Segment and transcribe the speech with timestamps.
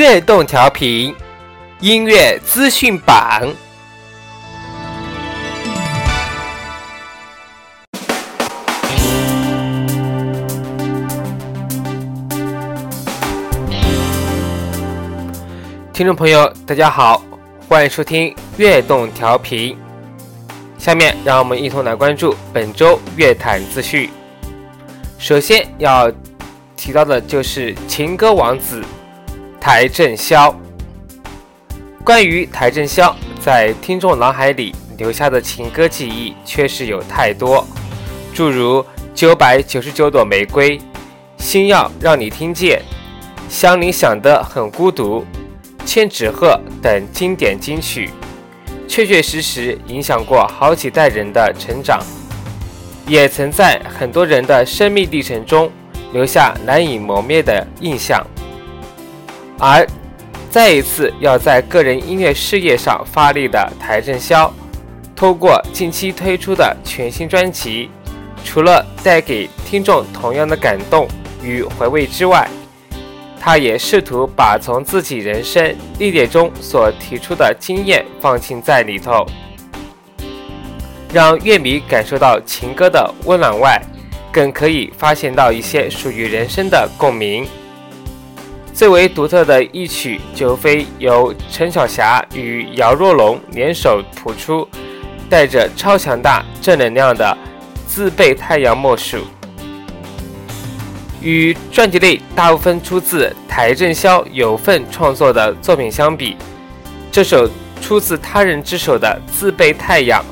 [0.00, 1.14] 悦动调频
[1.80, 3.42] 音乐资讯榜，
[15.92, 17.22] 听众朋友，大家好，
[17.68, 19.76] 欢迎收听悦动调频。
[20.78, 24.08] 下面让我们一同来关注本周乐坛资讯。
[25.18, 26.10] 首先要
[26.74, 28.82] 提到的就是情歌王子。
[29.60, 30.58] 邰正宵，
[32.02, 37.66] 关于邰正宵在听众脑海里留下的情歌记忆，确实有太多，
[38.32, 40.80] 诸如九百九十九朵玫瑰、
[41.36, 42.80] 星耀让你听见、
[43.50, 45.26] 乡里想得很孤独、
[45.84, 48.08] 千纸鹤等经典金曲，
[48.88, 52.02] 确确实实影响过好几代人的成长，
[53.06, 55.70] 也曾在很多人的生命历程中
[56.14, 58.26] 留下难以磨灭的印象。
[59.60, 59.86] 而
[60.50, 64.52] 再一次要在个人音乐事业上发力的邰正宵，
[65.14, 67.90] 通过近期推出的全新专辑，
[68.42, 71.06] 除了带给听众同样的感动
[71.42, 72.48] 与回味之外，
[73.38, 79.24] 他也试图把从自己人生历练中所提出的经验放进在里头，
[81.12, 83.80] 让乐迷感受到情歌的温暖外，
[84.32, 87.46] 更可以发现到一些属于人生的共鸣。
[88.80, 94.66] 最为独特的一曲《就飞》由陈小霞与姚若龙联手谱出，
[95.28, 97.36] 带着超强大正能量的
[97.86, 99.18] 《自备太阳》莫属。
[101.20, 106.34] 与专辑内大部分出自邰正宵有份创作的作品相比，
[107.12, 107.46] 这首
[107.82, 110.22] 出自他人之手的《自备太阳》，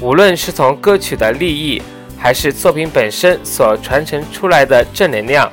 [0.00, 1.82] 无论是从歌曲的立意，
[2.16, 5.50] 还是作品本身所传承出来的正能量。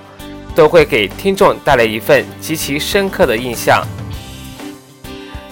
[0.56, 3.86] 都会给听众带来一份极其深刻的印象。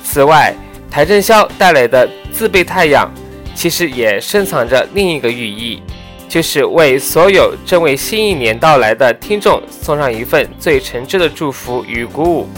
[0.04, 0.56] 此外，
[0.92, 3.12] 邰正宵带来的《自备太阳》
[3.54, 5.82] 其实也深藏着另一个寓意，
[6.30, 12.50] 就是为所有正为新一年到来的听众送上一份最诚挚的祝福与鼓舞。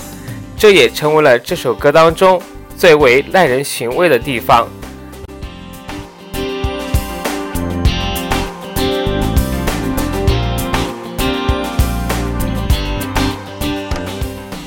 [0.57, 2.41] 这也成为了这首歌当中
[2.77, 4.67] 最为耐人寻味的地方。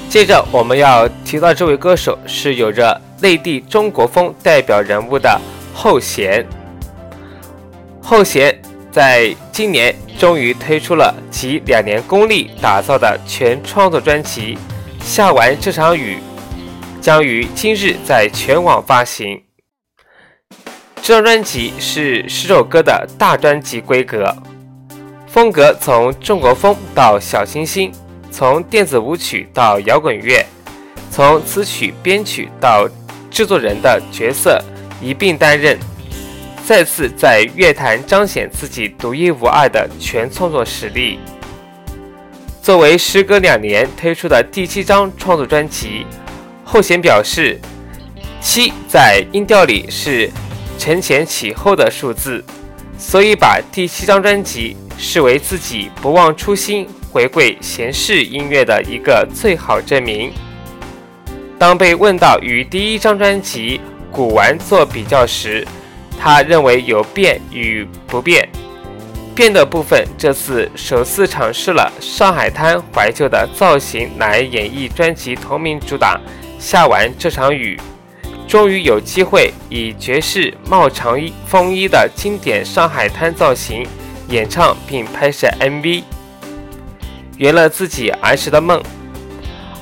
[0.08, 5.38] 接着我们要提到这位歌手是有着内地中国风代表人物的
[5.74, 6.46] 后弦。
[8.02, 8.58] 后弦
[8.90, 14.56] 在今年终于推出了集两年功力打造的全创作专辑
[15.04, 16.16] 《下完这场雨》，
[17.02, 19.42] 将于今日在全网发行。
[21.02, 24.34] 这张专辑是十首歌的大专辑规格，
[25.26, 27.92] 风格从中国风到小清新。
[28.30, 30.44] 从电子舞曲到摇滚乐，
[31.10, 32.88] 从词曲编曲到
[33.30, 34.62] 制作人的角色
[35.00, 35.78] 一并担任，
[36.64, 41.18] 再次在乐坛彰显自己独一无二的全创作实力。
[42.62, 46.06] 作为时隔两年推出的第七张创作专辑，
[46.64, 47.58] 后弦表示，
[48.40, 50.30] 七在音调里是
[50.78, 52.44] 承前启后的数字，
[52.98, 56.86] 所以把第七张专辑视为自己不忘初心。
[57.10, 60.32] 回归闲适音乐的一个最好证明。
[61.58, 63.80] 当被问到与第一张专辑
[64.14, 65.66] 《古玩》做比较时，
[66.18, 68.48] 他认为有变与不变。
[69.34, 76.16] 变的部分，这次首次尝试了上海滩怀旧的造型来演绎专辑同名主打
[76.58, 77.78] 《下完这场雨》，
[78.48, 83.86] 终于有机会以爵士帽长衣风衣的经典上海滩造型
[84.28, 86.02] 演唱并拍摄 MV。
[87.38, 88.82] 圆了自己儿时的梦，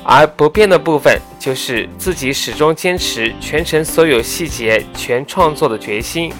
[0.03, 6.31] 而不变的部分就是自己始终坚持全程所有细节全创作的决心。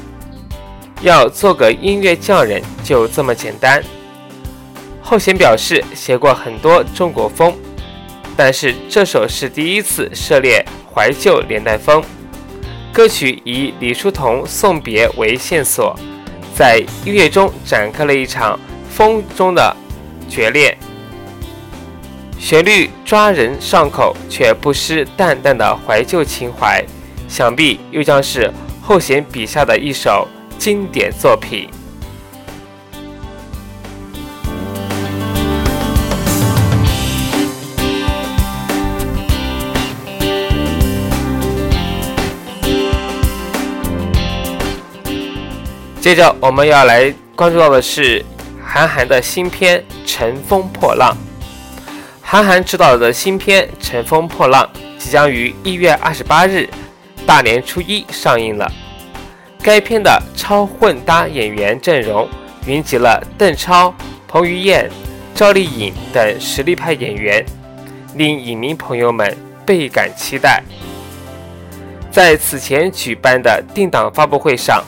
[1.01, 3.83] 要做个音乐匠人，就这么简单。
[5.01, 7.55] 后弦表示写过很多中国风，
[8.35, 12.03] 但是这首是第一次涉猎怀旧年代风。
[12.91, 15.95] 歌曲以李叔同送别为线索，
[16.55, 18.59] 在音乐中展开了一场
[18.89, 19.75] 风中的
[20.27, 20.75] 决裂。
[22.39, 26.83] 旋律抓人上口，却不失淡淡的怀旧情怀，
[27.27, 28.49] 想必又将是
[28.81, 30.25] 后弦笔下的一首
[30.57, 31.69] 经典作品。
[45.99, 48.23] 接着，我们要来关注到的是
[48.65, 49.79] 韩寒的新片
[50.09, 51.13] 《乘风破浪》。
[52.29, 54.69] 韩寒执导的新片《乘风破浪》
[55.01, 56.67] 即将于一月二十八日
[57.25, 58.69] 大年初一上映了。
[59.63, 62.27] 该片的超混搭演员阵容
[62.65, 63.95] 云集了邓超、
[64.27, 64.91] 彭于晏、
[65.33, 67.45] 赵丽颖等实力派演员，
[68.15, 69.33] 令影迷朋友们
[69.65, 70.61] 倍感期待。
[72.11, 74.83] 在此前举办的定档发布会上，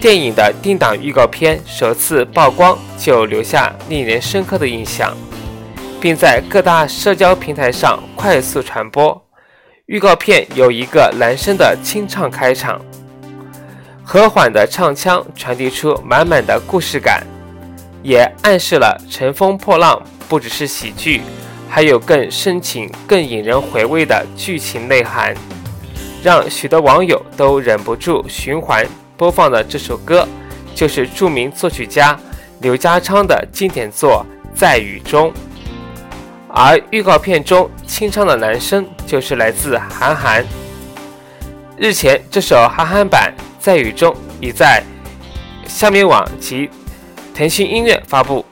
[0.00, 5.12] 电影的定档预告片首次曝光，就留下令人深刻的印象。
[6.02, 9.24] 并在各大社交平台上快速传播。
[9.86, 12.84] 预告片有一个男生的清唱开场，
[14.02, 17.24] 和缓的唱腔传递出满满的故事感，
[18.02, 19.96] 也暗示了《乘风破浪》
[20.28, 21.20] 不只是喜剧，
[21.68, 25.32] 还有更深情、更引人回味的剧情内涵，
[26.20, 28.84] 让许多网友都忍不住循环
[29.16, 30.26] 播放的这首歌，
[30.74, 32.18] 就是著名作曲家
[32.60, 34.26] 刘家昌的经典作
[34.58, 35.30] 《在雨中》。
[36.54, 40.44] 而预告片中清唱的男声就是来自韩寒。
[41.78, 44.82] 日前，这首韩寒版《在雨中》已在
[45.66, 46.68] 虾米网及
[47.34, 48.44] 腾讯音乐发布。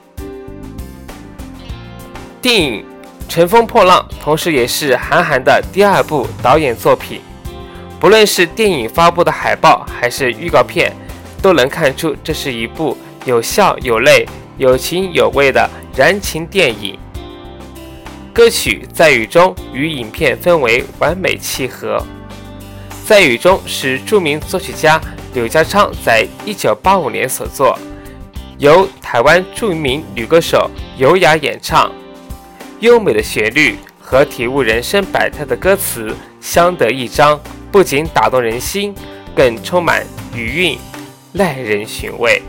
[2.41, 2.83] 电影
[3.31, 7.21] 《乘风破浪》同时也是韩寒的第二部导演作品。
[7.99, 10.91] 不论是电影发布的海报还是预告片，
[11.39, 14.27] 都能看出这是一部有笑有泪、
[14.57, 16.97] 有情有味的燃情电影。
[18.33, 21.97] 歌曲《在雨中》与影片氛围完美契合，
[23.05, 25.01] 《在雨中》是著名作曲家
[25.33, 27.77] 柳家昌在一九八五年所作，
[28.57, 31.91] 由台湾著名女歌手尤雅演唱，
[32.79, 37.37] 优美的旋律和体悟人生百态的歌词相得益彰，
[37.69, 38.95] 不仅打动人心，
[39.35, 40.77] 更充满余韵，
[41.33, 42.41] 耐人寻味。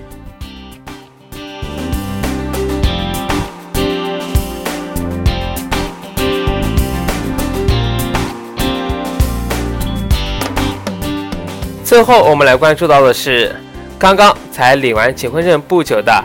[11.92, 13.54] 最后，我们来关注到的是，
[13.98, 16.24] 刚刚才领完结婚证不久的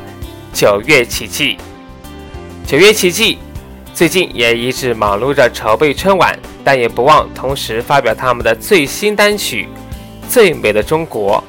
[0.53, 1.57] 九月奇迹。
[2.65, 3.37] 九月奇迹
[3.93, 9.67] 最近也一直忙碌着筹备春晚，但也不忘同时发表他们的最新单曲
[10.33, 11.43] 《最美的中国》。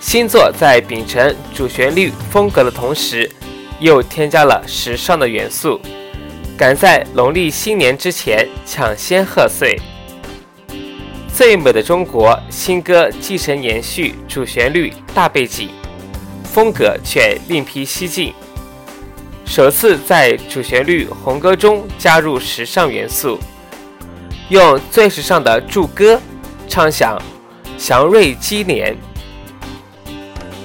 [0.00, 3.30] 新作在秉承主旋律风格的同时，
[3.80, 5.78] 又添加了时尚的元素，
[6.56, 9.78] 赶在农历新年之前抢先贺岁。
[11.36, 15.68] 最美的中国新歌继承延续主旋律大背景，
[16.44, 18.32] 风格却另辟蹊径，
[19.44, 23.38] 首次在主旋律红歌中加入时尚元素，
[24.48, 26.18] 用最时尚的祝歌
[26.68, 27.20] 唱响
[27.76, 28.96] 祥瑞鸡年。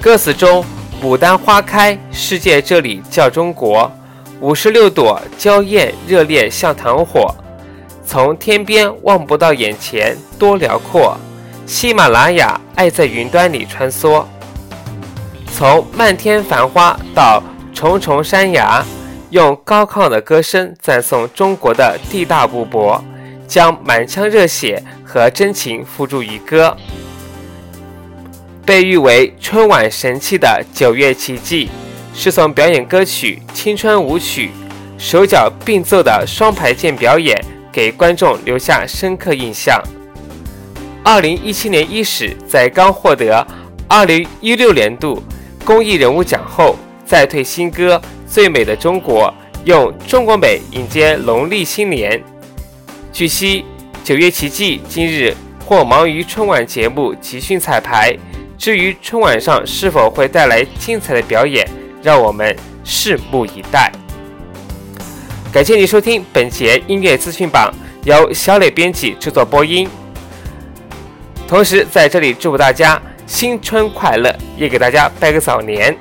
[0.01, 0.63] 歌词中
[1.03, 3.91] 牡丹花开，世界这里叫中国，
[4.39, 7.35] 五十六朵娇艳热烈像糖火。
[8.11, 11.17] 从天边望不到眼前多辽阔，
[11.65, 14.25] 喜马拉雅爱在云端里穿梭。
[15.55, 17.41] 从漫天繁花到
[17.73, 18.83] 重重山崖，
[19.29, 23.01] 用高亢的歌声赞颂中国的地大物博，
[23.47, 26.75] 将满腔热血和真情付诸于歌。
[28.65, 31.69] 被誉为春晚神器的九月奇迹，
[32.13, 34.47] 是从表演歌曲《青春舞曲》，
[35.01, 37.40] 手脚并奏的双排键表演。
[37.71, 39.81] 给观众留下深刻印象。
[41.03, 43.45] 二零一七年伊始，在刚获得
[43.87, 45.21] 二零一六年度
[45.65, 46.75] 公益人物奖后，
[47.05, 47.95] 再推新歌
[48.31, 49.27] 《最美的中国》，
[49.65, 52.21] 用中国美迎接农历新年。
[53.11, 53.65] 据悉，
[54.03, 55.35] 九月奇迹今日
[55.65, 58.15] 或忙于春晚节目集训彩排，
[58.57, 61.67] 至于春晚上是否会带来精彩的表演，
[62.01, 63.91] 让我们拭目以待。
[65.51, 67.69] 感谢您收听本节音乐资讯榜，
[68.05, 69.85] 由小磊编辑制作播音。
[71.45, 75.93] 同时在这里祝福大家新春快乐，也给大家拜个早年。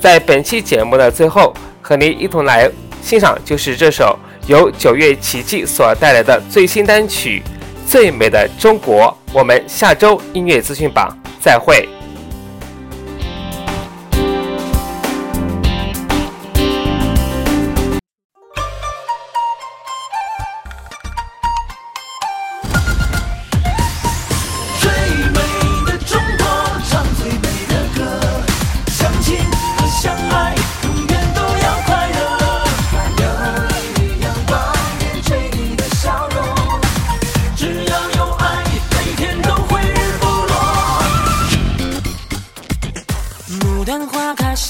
[0.00, 1.52] 在本期节目的最后，
[1.82, 2.70] 和您一同来
[3.02, 7.42] 欣赏就是这首由九月奇迹所带来的最新单曲
[7.90, 9.14] 《最美的中国》。
[9.34, 11.86] 我们下周音乐资讯榜再会。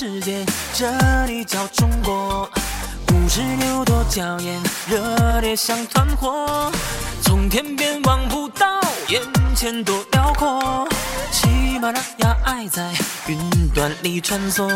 [0.00, 0.88] 世界这
[1.26, 2.48] 里叫中国，
[3.08, 6.70] 故事有多娇艳热烈，像团火。
[7.20, 9.20] 从天边望不到眼
[9.56, 10.88] 前，多辽阔。
[11.32, 11.48] 喜
[11.80, 12.92] 马拉雅爱在
[13.26, 14.68] 云端里穿梭。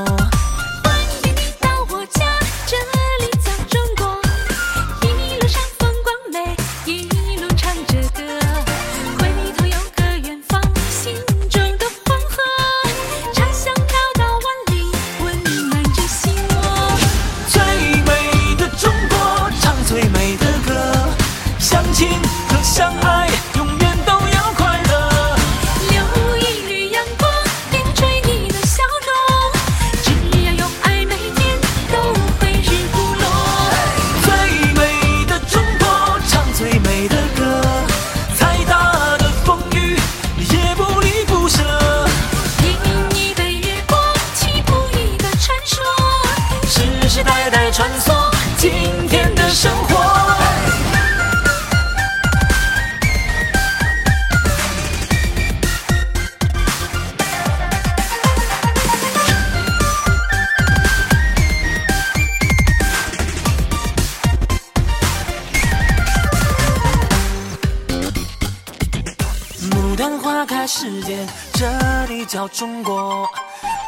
[72.32, 73.28] 叫中国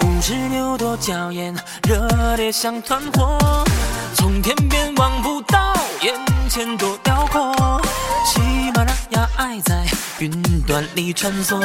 [0.04, 1.56] 五十六朵娇艳，
[1.88, 3.38] 热烈像团火。
[4.14, 5.72] 从天边望不到
[6.02, 6.14] 眼
[6.50, 7.80] 前，多辽阔。
[8.26, 8.40] 喜
[8.74, 9.86] 马拉雅爱在
[10.18, 10.30] 云
[10.66, 11.58] 端里穿梭。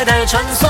[0.00, 0.69] 代代传颂。